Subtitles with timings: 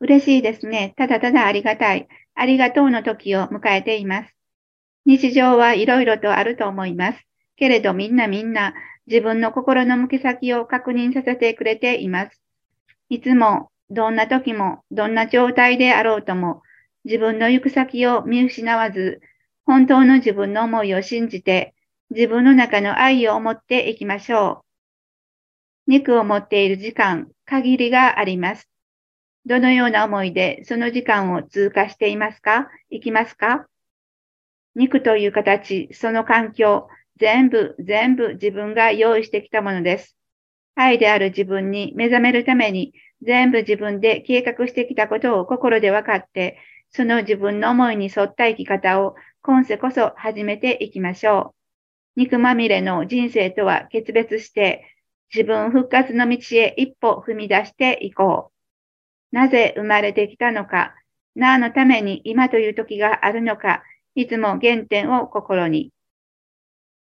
[0.00, 0.94] 嬉しいですね。
[0.96, 2.08] ただただありがたい。
[2.34, 4.34] ありがとうの時を迎えています。
[5.04, 7.18] 日常はいろいろとあると思います。
[7.56, 8.74] けれどみんなみんな
[9.08, 12.40] 自分の心の向き先を確認させてくれています。
[13.08, 16.62] いつも、どんな時も、どんな状態であろうとも、
[17.04, 19.22] 自分の行く先を見失わず、
[19.64, 21.74] 本当の自分の思いを信じて、
[22.10, 24.62] 自分の中の愛を持っていきましょ
[25.86, 25.90] う。
[25.90, 28.68] 肉を持っている時間、限りがあります。
[29.48, 32.68] どのような思いでその時間を通過していますか？
[32.90, 33.66] 行きますか？
[34.74, 36.86] 肉という形、その環境、
[37.18, 40.16] 全部、全部自分が用意してきたものです。
[40.74, 42.92] 愛である自分に目覚めるために、
[43.22, 46.58] 全部自分で計画してきたことを心で分かって、
[46.90, 51.54] その自分の思いに沿った生き方を今世こそ始めていきましょ
[52.16, 52.20] う。
[52.20, 54.84] 肉まみれの人生とは決別して、
[55.34, 58.57] 自分復活の道へ一歩踏み出していこう。
[59.32, 60.94] なぜ生まれてきたのか、
[61.34, 63.82] 何のために今という時があるのか、
[64.14, 65.92] いつも原点を心に。